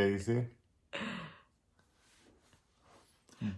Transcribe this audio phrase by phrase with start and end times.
[0.00, 0.62] e.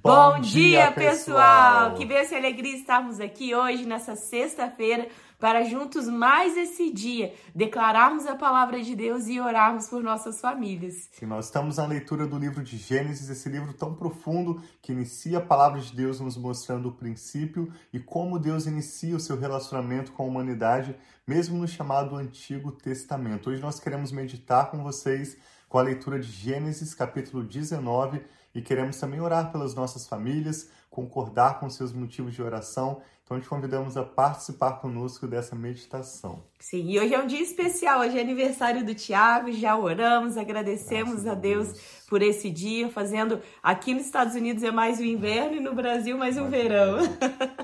[0.02, 1.94] Bom, dia, pessoal!
[1.94, 5.08] Que bênção e alegria estarmos aqui hoje, nessa sexta-feira,
[5.38, 11.10] para juntos mais esse dia declararmos a palavra de Deus e orarmos por nossas famílias.
[11.12, 15.37] Sim, nós estamos na leitura do livro de Gênesis, esse livro tão profundo que inicia
[15.37, 20.12] a palavra de Deus nos mostrando o princípio e como Deus inicia o seu relacionamento
[20.12, 20.96] com a humanidade,
[21.27, 23.51] mesmo no chamado Antigo Testamento.
[23.51, 25.37] Hoje nós queremos meditar com vocês
[25.75, 28.23] com a leitura de Gênesis, capítulo 19,
[28.55, 33.02] e queremos também orar pelas nossas famílias, concordar com seus motivos de oração.
[33.24, 36.45] Então, te convidamos a participar conosco dessa meditação.
[36.60, 41.24] Sim, e hoje é um dia especial, hoje é aniversário do Tiago, já oramos, agradecemos
[41.24, 45.05] Graças a Deus, Deus, por esse dia, fazendo aqui nos Estados Unidos é mais o
[45.05, 46.98] inverno e no Brasil mais o verão.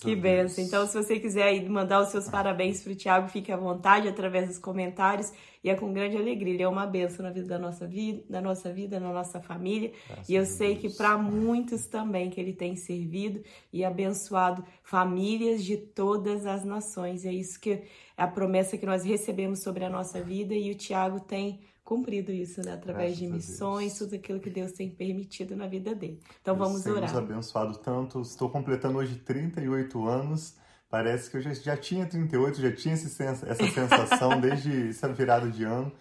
[0.00, 0.62] que benção.
[0.62, 4.48] Então, se você quiser mandar os seus parabéns para o Tiago, fique à vontade através
[4.48, 5.32] dos comentários
[5.64, 6.54] e é com grande alegria.
[6.54, 9.92] Ele é uma benção na vida da nossa vida, na nossa vida, na nossa família.
[10.06, 15.64] Graças e eu sei que para muitos também que ele tem servido e abençoado famílias
[15.64, 17.24] de todas as nações.
[17.24, 17.82] É isso que é
[18.16, 22.60] a promessa que nós recebemos sobre a nossa vida e o Tiago tem cumprido isso,
[22.60, 22.74] né?
[22.74, 26.20] Através Graças de missões, tudo aquilo que Deus tem permitido na vida dele.
[26.42, 27.10] Então Deus vamos orar.
[27.10, 28.20] Deus abençoado tanto.
[28.20, 30.54] Estou completando hoje 38 anos
[30.88, 35.50] Parece que eu já, já tinha 38, já tinha esse essa sensação desde essa virada
[35.50, 35.92] de ano.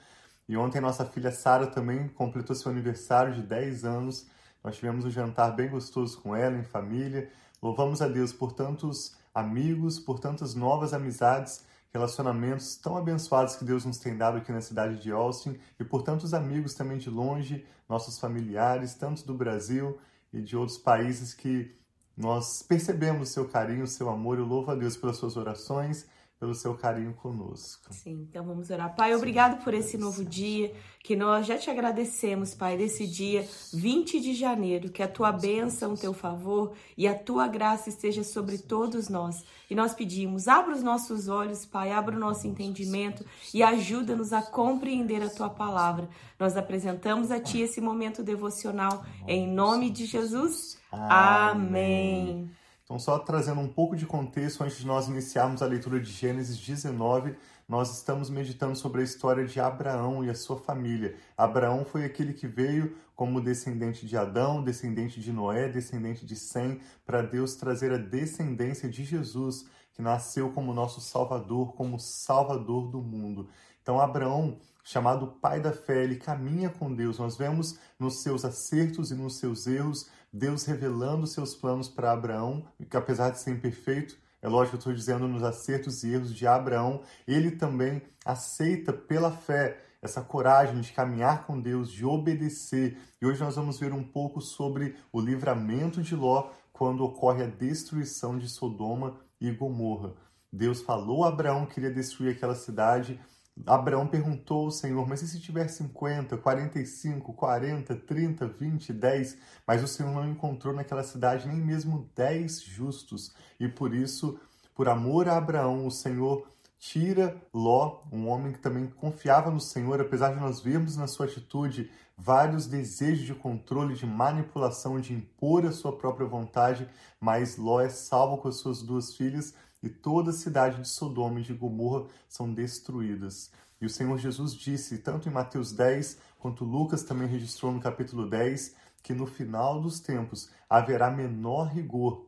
[0.48, 4.28] E ontem nossa filha Sara também completou seu aniversário de 10 anos.
[4.64, 7.32] Nós tivemos um jantar bem gostoso com ela, em família.
[7.62, 11.66] Louvamos a Deus por tantos amigos, por tantas novas amizades,
[11.96, 16.02] relacionamentos tão abençoados que Deus nos tem dado aqui na cidade de Austin e por
[16.02, 19.98] tantos amigos também de longe, nossos familiares, tanto do Brasil
[20.34, 21.74] e de outros países que
[22.18, 24.38] nós percebemos o seu carinho, o seu amor.
[24.38, 26.06] Eu louvo a Deus pelas suas orações,
[26.40, 27.94] pelo seu carinho conosco.
[27.94, 28.94] Sim, então vamos orar.
[28.96, 33.48] Pai, Sim, obrigado por esse novo dia, que nós já te agradecemos, Pai, desse dia
[33.74, 38.24] 20 de janeiro, que a tua bênção, o teu favor e a tua graça esteja
[38.24, 39.44] sobre todos nós.
[39.70, 44.42] E nós pedimos, abra os nossos olhos, Pai, abra o nosso entendimento e ajuda-nos a
[44.42, 46.10] compreender a tua palavra.
[46.38, 50.78] Nós apresentamos a ti esse momento devocional em nome de Jesus.
[50.92, 52.52] Amém.
[52.86, 56.56] Então, só trazendo um pouco de contexto antes de nós iniciarmos a leitura de Gênesis
[56.56, 57.36] 19,
[57.68, 61.16] nós estamos meditando sobre a história de Abraão e a sua família.
[61.36, 66.80] Abraão foi aquele que veio como descendente de Adão, descendente de Noé, descendente de Sem,
[67.04, 73.02] para Deus trazer a descendência de Jesus, que nasceu como nosso Salvador, como Salvador do
[73.02, 73.50] mundo.
[73.82, 77.18] Então, Abraão chamado pai da fé, ele caminha com Deus.
[77.18, 80.08] Nós vemos nos seus acertos e nos seus erros
[80.38, 84.80] Deus revelando seus planos para Abraão, que apesar de ser imperfeito, é lógico que eu
[84.80, 90.82] estou dizendo nos acertos e erros de Abraão, ele também aceita pela fé essa coragem
[90.82, 92.98] de caminhar com Deus, de obedecer.
[93.22, 97.48] E hoje nós vamos ver um pouco sobre o livramento de Ló quando ocorre a
[97.48, 100.16] destruição de Sodoma e Gomorra.
[100.52, 103.22] Deus falou a Abraão que iria destruir aquela cidade,
[103.66, 109.38] Abraão perguntou ao Senhor, mas e se tiver 50, 45, 40, 30, 20, 10?
[109.66, 113.34] Mas o Senhor não encontrou naquela cidade nem mesmo 10 justos.
[113.60, 114.38] E por isso,
[114.76, 116.46] por amor a Abraão, o Senhor
[116.78, 121.26] tira Ló, um homem que também confiava no Senhor, apesar de nós vermos na sua
[121.26, 126.88] atitude vários desejos de controle, de manipulação, de impor a sua própria vontade,
[127.20, 129.54] mas Ló é salvo com as suas duas filhas
[129.86, 133.52] e toda a cidade de Sodoma e de Gomorra são destruídas.
[133.80, 138.28] E o Senhor Jesus disse, tanto em Mateus 10 quanto Lucas também registrou no capítulo
[138.28, 142.26] 10, que no final dos tempos haverá menor rigor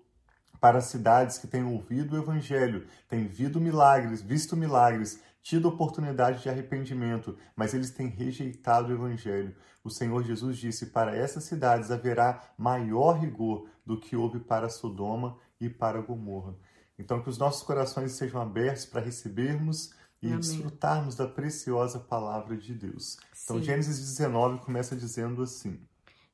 [0.59, 6.49] para cidades que têm ouvido o evangelho, têm visto milagres, visto milagres, tido oportunidade de
[6.49, 9.55] arrependimento, mas eles têm rejeitado o evangelho.
[9.83, 15.37] O Senhor Jesus disse: para essas cidades haverá maior rigor do que houve para Sodoma
[15.59, 16.55] e para Gomorra.
[16.97, 19.91] Então, que os nossos corações sejam abertos para recebermos
[20.21, 20.39] e Amém.
[20.39, 23.17] desfrutarmos da preciosa palavra de Deus.
[23.43, 23.63] Então, Sim.
[23.63, 25.79] Gênesis 19 começa dizendo assim.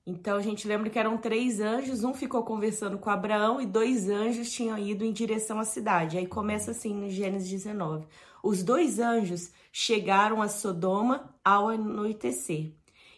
[0.06, 4.10] Então a gente lembra que eram três anjos, um ficou conversando com Abraão e dois
[4.10, 6.18] anjos tinham ido em direção à cidade.
[6.18, 8.06] Aí começa assim no Gênesis 19.
[8.44, 12.74] Os dois anjos chegaram a Sodoma ao anoitecer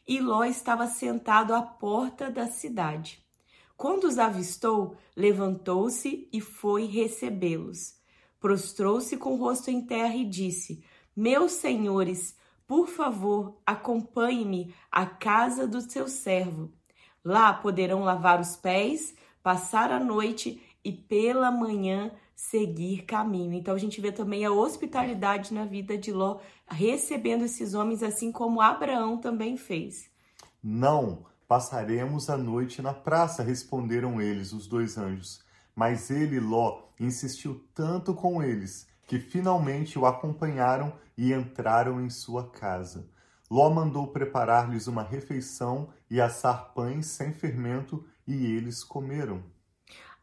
[0.08, 3.25] e Ló estava sentado à porta da cidade.
[3.78, 7.96] Quando os avistou, levantou-se e foi recebê-los.
[8.40, 10.84] Prostrou-se com o rosto em terra e disse:
[11.16, 12.38] Meus senhores,
[12.68, 16.72] por favor, acompanhe-me à casa do seu servo.
[17.24, 23.54] Lá poderão lavar os pés, passar a noite e pela manhã seguir caminho.
[23.54, 28.32] Então a gente vê também a hospitalidade na vida de Ló, recebendo esses homens assim
[28.32, 30.10] como Abraão também fez.
[30.62, 35.44] Não, passaremos a noite na praça, responderam eles, os dois anjos.
[35.76, 42.50] Mas ele, Ló, insistiu tanto com eles que finalmente o acompanharam e entraram em sua
[42.50, 43.08] casa.
[43.50, 49.44] Ló mandou preparar-lhes uma refeição e assar pães sem fermento, e eles comeram.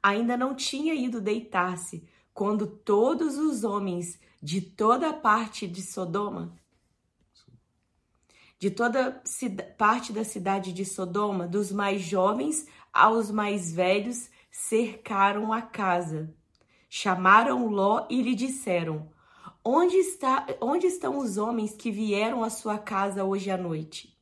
[0.02, 2.04] Ainda não tinha ido deitar-se
[2.34, 6.56] quando todos os homens de toda a parte de Sodoma,
[8.62, 9.20] de toda
[9.76, 16.32] parte da cidade de Sodoma, dos mais jovens aos mais velhos, cercaram a casa.
[16.88, 19.11] Chamaram Ló e lhe disseram:
[19.64, 24.17] Onde, está, onde estão os homens que vieram à sua casa hoje à noite?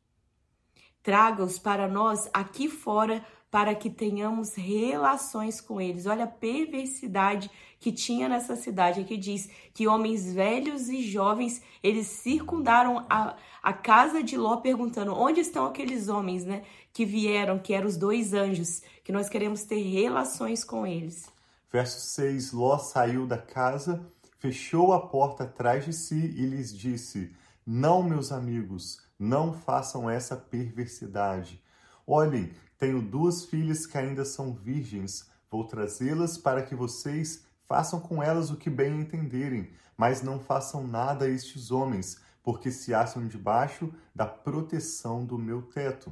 [1.03, 6.06] Traga-os para nós aqui fora para que tenhamos relações com eles.
[6.06, 7.50] Olha a perversidade
[7.81, 9.00] que tinha nessa cidade.
[9.00, 15.14] Aqui diz que homens velhos e jovens, eles circundaram a, a casa de Ló perguntando
[15.14, 16.62] onde estão aqueles homens, né?
[16.93, 21.29] Que vieram, que eram os dois anjos, que nós queremos ter relações com eles.
[21.73, 24.05] Verso 6, Ló saiu da casa,
[24.38, 27.32] fechou a porta atrás de si e lhes disse,
[27.67, 31.62] não, meus amigos, não façam essa perversidade.
[32.06, 32.50] Olhem,
[32.81, 35.31] tenho duas filhas que ainda são virgens.
[35.50, 40.87] Vou trazê-las para que vocês façam com elas o que bem entenderem, mas não façam
[40.87, 46.11] nada a estes homens, porque se acham debaixo da proteção do meu teto.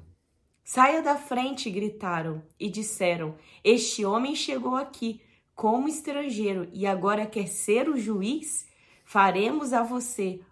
[0.63, 3.35] Saia da frente, gritaram e disseram:
[3.65, 5.23] Este homem chegou aqui
[5.55, 8.69] como estrangeiro e agora quer ser o juiz?
[9.07, 10.43] Faremos a você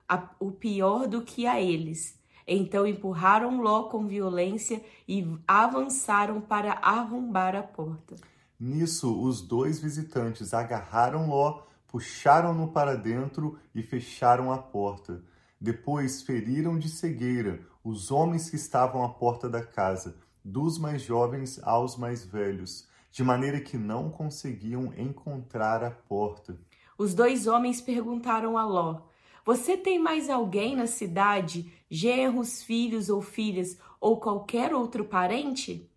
[0.40, 2.15] o pior do que a eles.
[2.46, 8.14] Então empurraram Ló com violência e avançaram para arrombar a porta.
[8.58, 15.22] Nisso, os dois visitantes agarraram Ló, puxaram-no para dentro e fecharam a porta.
[15.60, 21.60] Depois feriram de cegueira os homens que estavam à porta da casa, dos mais jovens
[21.62, 26.56] aos mais velhos, de maneira que não conseguiam encontrar a porta.
[26.98, 29.02] Os dois homens perguntaram a Ló:
[29.46, 35.90] você tem mais alguém na cidade, genros, filhos ou filhas, ou qualquer outro parente?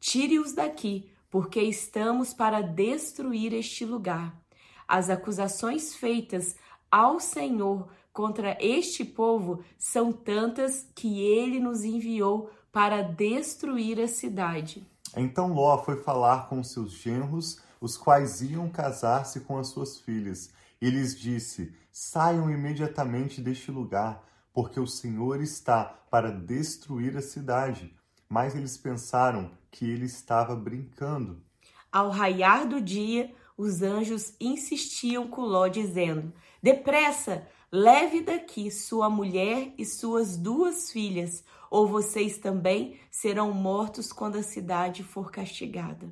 [0.00, 4.38] Tire-os daqui, porque estamos para destruir este lugar.
[4.86, 6.56] As acusações feitas
[6.90, 14.86] ao Senhor contra este povo são tantas que ele nos enviou para destruir a cidade.
[15.16, 20.52] Então Ló foi falar com seus genros, os quais iam casar-se com as suas filhas
[20.80, 24.22] e lhes disse: Saiam imediatamente deste lugar,
[24.54, 27.92] porque o Senhor está para destruir a cidade.
[28.28, 31.42] Mas eles pensaram que ele estava brincando.
[31.90, 39.74] Ao raiar do dia, os anjos insistiam com Ló, dizendo: Depressa, leve daqui sua mulher
[39.76, 46.08] e suas duas filhas, ou vocês também serão mortos quando a cidade for castigada.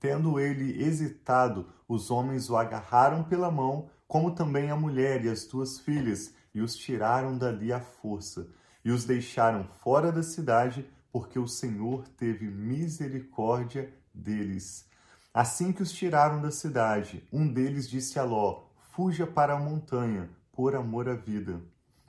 [0.00, 5.44] Tendo ele hesitado, os homens o agarraram pela mão, como também a mulher e as
[5.44, 8.48] duas filhas, e os tiraram dali à força,
[8.82, 14.88] e os deixaram fora da cidade, porque o Senhor teve misericórdia deles.
[15.34, 20.30] Assim que os tiraram da cidade, um deles disse a Ló: Fuja para a montanha,
[20.50, 21.60] por amor à vida.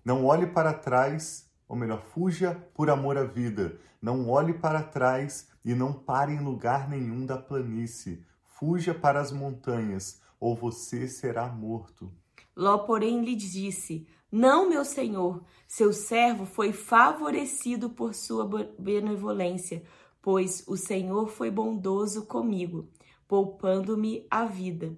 [0.06, 3.78] Não olhe para trás, ou melhor, fuja por amor à vida.
[4.02, 8.24] Não olhe para trás e não pare em lugar nenhum da planície.
[8.46, 12.10] Fuja para as montanhas, ou você será morto.
[12.56, 14.08] Ló, porém, lhe disse:
[14.40, 19.82] Não, meu senhor, seu servo foi favorecido por sua benevolência,
[20.22, 22.88] pois o Senhor foi bondoso comigo,
[23.28, 24.96] poupando-me a vida.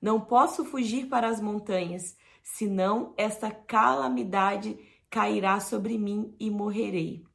[0.00, 4.78] Não posso fugir para as montanhas, senão esta calamidade
[5.10, 7.26] cairá sobre mim e morrerei.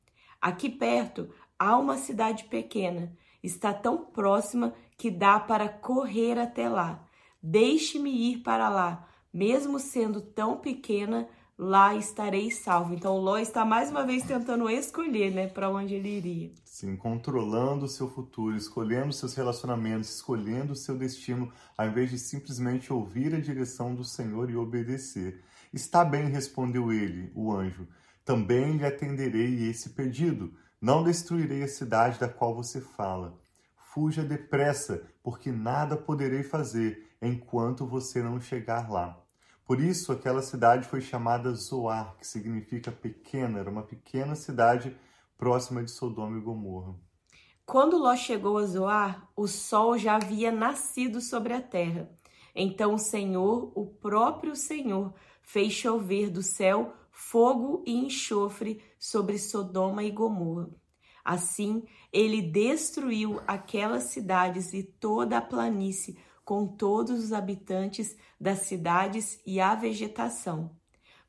[0.41, 1.29] Aqui perto
[1.59, 7.07] há uma cidade pequena, está tão próxima que dá para correr até lá.
[7.43, 12.93] Deixe-me ir para lá, mesmo sendo tão pequena, lá estarei salvo.
[12.93, 16.51] Então, Ló está mais uma vez tentando escolher, né, para onde ele iria.
[16.65, 22.17] Sim, controlando o seu futuro, escolhendo seus relacionamentos, escolhendo o seu destino, ao invés de
[22.17, 25.43] simplesmente ouvir a direção do Senhor e obedecer.
[25.71, 27.87] Está bem, respondeu ele, o anjo.
[28.25, 30.53] Também lhe atenderei esse pedido.
[30.81, 33.39] Não destruirei a cidade da qual você fala.
[33.75, 39.22] Fuja depressa, porque nada poderei fazer enquanto você não chegar lá.
[39.65, 44.95] Por isso, aquela cidade foi chamada Zoar, que significa pequena, era uma pequena cidade
[45.37, 46.95] próxima de Sodoma e Gomorra.
[47.65, 52.09] Quando Ló chegou a Zoar, o sol já havia nascido sobre a terra.
[52.53, 60.03] Então o Senhor, o próprio Senhor, fez chover do céu fogo e enxofre sobre Sodoma
[60.03, 60.69] e Gomorra.
[61.23, 69.39] Assim, ele destruiu aquelas cidades e toda a planície, com todos os habitantes das cidades
[69.45, 70.71] e a vegetação.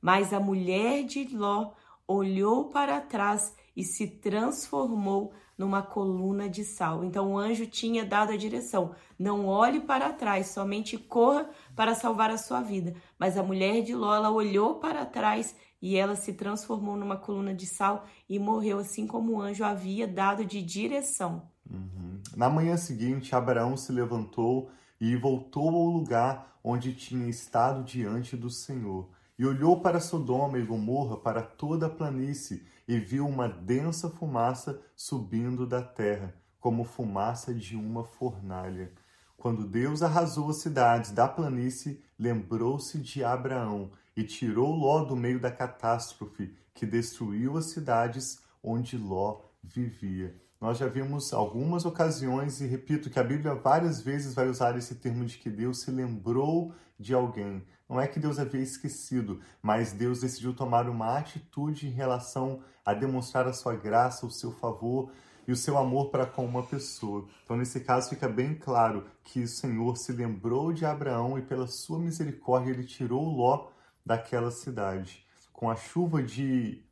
[0.01, 1.73] Mas a mulher de Ló
[2.07, 7.05] olhou para trás e se transformou numa coluna de sal.
[7.05, 12.31] Então o anjo tinha dado a direção: não olhe para trás, somente corra para salvar
[12.31, 12.95] a sua vida.
[13.19, 17.55] Mas a mulher de Ló ela olhou para trás e ela se transformou numa coluna
[17.55, 21.43] de sal e morreu, assim como o anjo havia dado de direção.
[21.71, 22.21] Uhum.
[22.37, 24.71] Na manhã seguinte, Abraão se levantou
[25.13, 29.11] e voltou ao lugar onde tinha estado diante do Senhor.
[29.39, 34.81] E olhou para Sodoma e Gomorra, para toda a planície, e viu uma densa fumaça
[34.97, 38.93] subindo da terra, como fumaça de uma fornalha.
[39.37, 45.39] Quando Deus arrasou as cidades da planície, lembrou-se de Abraão e tirou Ló do meio
[45.39, 50.44] da catástrofe, que destruiu as cidades onde Ló vivia.
[50.65, 54.95] Nós já vimos algumas ocasiões e repito que a Bíblia várias vezes vai usar esse
[54.95, 57.63] termo de que Deus se lembrou de alguém.
[57.87, 62.95] Não é que Deus havia esquecido, mas Deus decidiu tomar uma atitude em relação a
[62.95, 65.13] demonstrar a sua graça, o seu favor
[65.47, 67.27] e o seu amor para com uma pessoa.
[67.45, 71.67] Então, nesse caso, fica bem claro que o Senhor se lembrou de Abraão e, pela
[71.67, 73.69] sua misericórdia, ele tirou Ló
[74.03, 75.27] daquela cidade.
[75.53, 76.83] Com a chuva de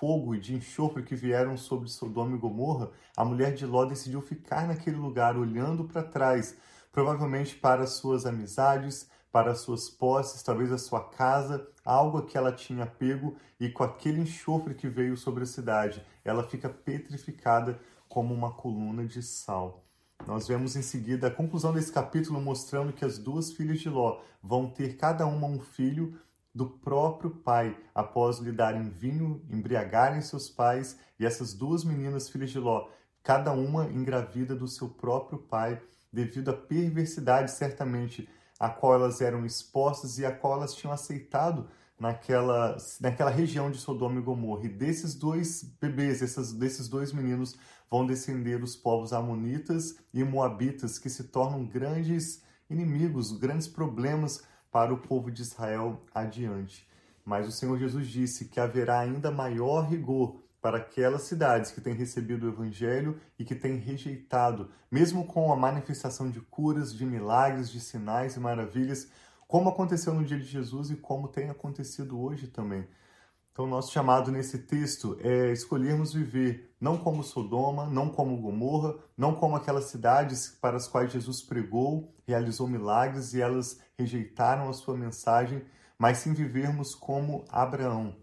[0.00, 4.22] fogo e de enxofre que vieram sobre Sodoma e Gomorra, a mulher de Ló decidiu
[4.22, 6.56] ficar naquele lugar, olhando para trás,
[6.90, 12.50] provavelmente para suas amizades, para suas posses, talvez a sua casa, algo a que ela
[12.50, 17.78] tinha pego, e com aquele enxofre que veio sobre a cidade, ela fica petrificada
[18.08, 19.84] como uma coluna de sal.
[20.26, 24.20] Nós vemos em seguida a conclusão desse capítulo mostrando que as duas filhas de Ló
[24.42, 26.18] vão ter cada uma um filho
[26.54, 32.50] do próprio pai, após lhe darem vinho, embriagarem seus pais, e essas duas meninas filhas
[32.50, 32.88] de Ló,
[33.22, 35.80] cada uma engravida do seu próprio pai,
[36.12, 38.28] devido à perversidade, certamente,
[38.58, 43.78] a qual elas eram expostas e a qual elas tinham aceitado naquela, naquela região de
[43.78, 44.64] Sodoma e Gomorra.
[44.64, 47.56] E desses dois bebês, essas, desses dois meninos,
[47.90, 54.92] vão descender os povos amonitas e moabitas, que se tornam grandes inimigos, grandes problemas para
[54.92, 56.88] o povo de Israel adiante.
[57.24, 61.94] Mas o Senhor Jesus disse que haverá ainda maior rigor para aquelas cidades que têm
[61.94, 67.70] recebido o Evangelho e que têm rejeitado, mesmo com a manifestação de curas, de milagres,
[67.70, 69.08] de sinais e maravilhas,
[69.48, 72.86] como aconteceu no dia de Jesus e como tem acontecido hoje também.
[73.60, 79.34] Então, nosso chamado nesse texto é escolhermos viver não como Sodoma, não como Gomorra, não
[79.34, 84.96] como aquelas cidades para as quais Jesus pregou, realizou milagres e elas rejeitaram a sua
[84.96, 85.62] mensagem,
[85.98, 88.16] mas sim vivermos como Abraão,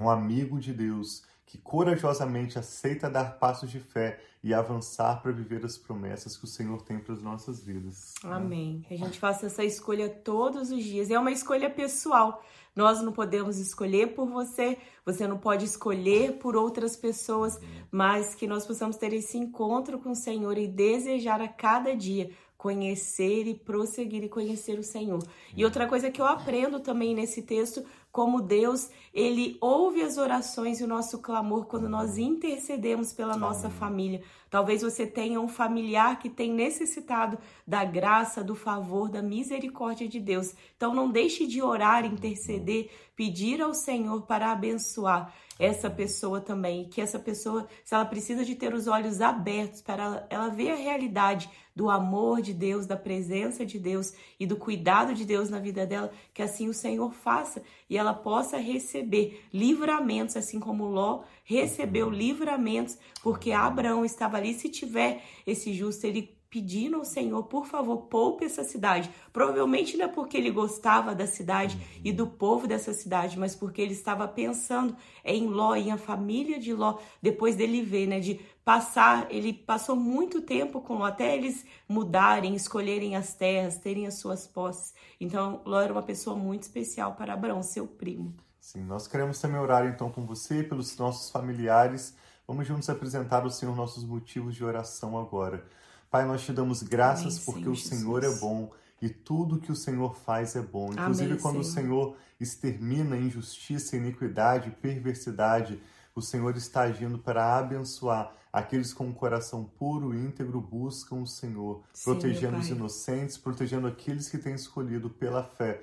[0.00, 5.64] um amigo de Deus, que corajosamente aceita dar passos de fé e avançar para viver
[5.64, 8.14] as promessas que o Senhor tem para as nossas vidas.
[8.24, 8.32] Né?
[8.32, 8.84] Amém.
[8.86, 11.10] Que a gente faça essa escolha todos os dias.
[11.10, 12.42] É uma escolha pessoal.
[12.78, 17.58] Nós não podemos escolher por você, você não pode escolher por outras pessoas,
[17.90, 22.30] mas que nós possamos ter esse encontro com o Senhor e desejar a cada dia
[22.58, 25.22] conhecer e prosseguir e conhecer o Senhor.
[25.56, 30.80] E outra coisa que eu aprendo também nesse texto como Deus, ele ouve as orações
[30.80, 34.22] e o nosso clamor quando nós intercedemos pela nossa família.
[34.50, 40.18] Talvez você tenha um familiar que tem necessitado da graça, do favor, da misericórdia de
[40.18, 40.54] Deus.
[40.76, 47.00] Então não deixe de orar, interceder, pedir ao Senhor para abençoar essa pessoa também, que
[47.00, 51.50] essa pessoa, se ela precisa de ter os olhos abertos para ela ver a realidade
[51.74, 55.86] do amor de Deus, da presença de Deus e do cuidado de Deus na vida
[55.86, 62.10] dela, que assim o Senhor faça e ela possa receber livramentos, assim como Ló recebeu
[62.10, 64.54] livramentos, porque Abraão estava ali.
[64.54, 69.10] Se tiver esse justo, ele pedindo ao Senhor, por favor, poupe essa cidade.
[69.32, 73.82] Provavelmente não é porque ele gostava da cidade e do povo dessa cidade, mas porque
[73.82, 78.40] ele estava pensando em Ló, em a família de Ló, depois dele ver, né, de
[78.64, 84.14] passar, ele passou muito tempo com Ló, até eles mudarem, escolherem as terras, terem as
[84.14, 84.94] suas posses.
[85.20, 88.34] Então, Ló era uma pessoa muito especial para Abraão, seu primo.
[88.58, 92.14] Sim, nós queremos também orar então com você, pelos nossos familiares.
[92.48, 95.62] Vamos juntos apresentar ao Senhor nossos motivos de oração agora.
[96.10, 98.38] Pai, nós te damos graças Amém, porque Senhor, o Senhor Jesus.
[98.38, 100.90] é bom e tudo que o Senhor faz é bom.
[100.90, 102.06] Inclusive, Amém, quando Senhor.
[102.06, 105.78] o Senhor extermina injustiça, iniquidade, perversidade,
[106.14, 111.26] o Senhor está agindo para abençoar aqueles com um coração puro e íntegro buscam o
[111.26, 115.82] Senhor, Sim, protegendo os inocentes, protegendo aqueles que têm escolhido pela fé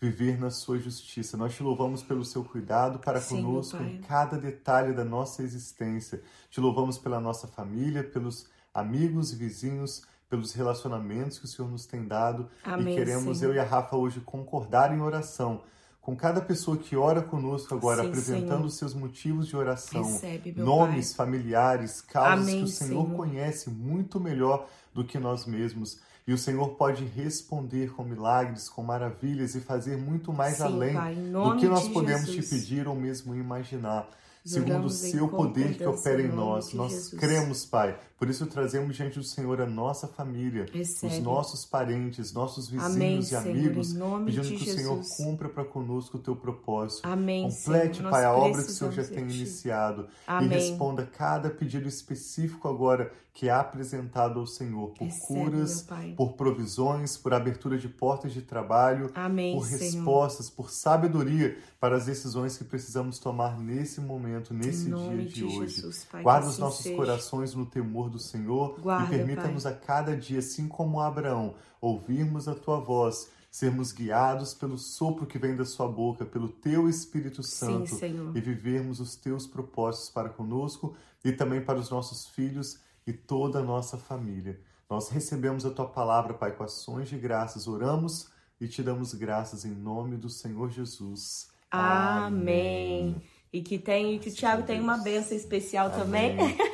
[0.00, 1.36] viver na sua justiça.
[1.36, 3.86] Nós te louvamos pelo seu cuidado para Sim, conosco Pai.
[3.86, 6.22] em cada detalhe da nossa existência.
[6.50, 11.86] Te louvamos pela nossa família, pelos amigos e vizinhos, pelos relacionamentos que o Senhor nos
[11.86, 12.48] tem dado.
[12.64, 13.52] Amém, e queremos Senhor.
[13.52, 15.62] eu e a Rafa hoje concordar em oração
[16.04, 20.52] com cada pessoa que ora conosco agora, Sim, apresentando os seus motivos de oração, Recebe,
[20.52, 23.16] nomes familiares, causas Amém, que o Senhor Senhor.
[23.16, 25.98] conhece muito melhor do que nós mesmos.
[26.26, 30.94] E o Senhor pode responder com milagres, com maravilhas e fazer muito mais Sim, além
[30.94, 32.48] Pai, do que nós de podemos Jesus.
[32.48, 34.08] te pedir ou mesmo imaginar.
[34.44, 37.18] Segundo o seu poder que opera em nós, nós Jesus.
[37.18, 37.98] cremos, Pai.
[38.24, 41.12] Por isso trazemos diante do Senhor a nossa família, Recebe.
[41.12, 43.92] os nossos parentes, nossos vizinhos Amém, e Senhor, amigos,
[44.24, 45.16] pedindo que o Senhor Jesus.
[45.18, 47.06] cumpra para conosco o teu propósito.
[47.06, 48.10] Amém, Complete, Senhor.
[48.10, 50.08] Pai, a obra que o Senhor já tem iniciado.
[50.26, 50.48] Amém.
[50.48, 55.84] E responda cada pedido específico agora que é apresentado ao Senhor, por Recebe, curas,
[56.16, 59.80] por provisões, por abertura de portas de trabalho, Amém, por Senhor.
[59.80, 65.44] respostas, por sabedoria para as decisões que precisamos tomar nesse momento, nesse dia de, de
[65.44, 65.74] hoje.
[65.74, 66.96] Jesus, Pai, Guarda os assim nossos seja.
[66.96, 72.48] corações no temor do Senhor Guarda, e permita-nos a cada dia, assim como Abraão, ouvirmos
[72.48, 77.42] a tua voz, sermos guiados pelo sopro que vem da sua boca, pelo teu Espírito
[77.42, 78.36] Sim, Santo Senhor.
[78.36, 83.58] e vivermos os teus propósitos para conosco e também para os nossos filhos e toda
[83.58, 84.60] a nossa família.
[84.88, 88.28] Nós recebemos a tua palavra, Pai, com ações de graças, oramos
[88.60, 91.48] e te damos graças em nome do Senhor Jesus.
[91.70, 93.20] Amém.
[93.52, 96.38] E que tem, que o Thiago tem uma bênção especial também.
[96.38, 96.56] Amém.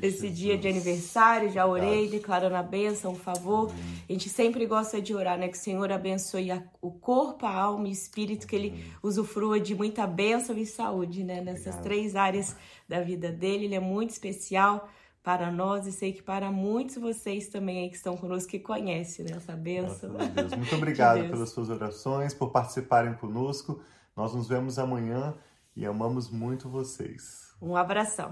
[0.00, 3.70] nome de Esse dia de aniversário, já orei, declarando a bênção, um favor.
[4.08, 5.48] A gente sempre gosta de orar, né?
[5.48, 9.58] Que o Senhor abençoe a- o corpo, a alma e o espírito, que Ele usufrua
[9.60, 11.40] de muita bênção e saúde, né?
[11.40, 11.82] Nessas Obrigado.
[11.82, 12.56] três áreas
[12.88, 13.66] da vida dele.
[13.66, 14.88] Ele é muito especial
[15.22, 18.58] para nós e sei que para muitos de vocês também aí que estão conosco, que
[18.58, 20.10] conhecem né, essa bênção.
[20.56, 23.82] Muito obrigado pelas suas orações, por participarem conosco.
[24.16, 25.34] Nós nos vemos amanhã
[25.76, 27.54] e amamos muito vocês.
[27.60, 28.28] Um abração.